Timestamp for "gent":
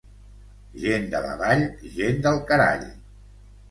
0.85-1.05, 2.01-2.21